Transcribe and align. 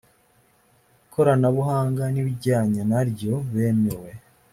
koranabuhanga 1.13 2.03
n 2.13 2.15
ibijyanye 2.21 2.81
naryo 2.91 3.33
bemewe 3.53 4.11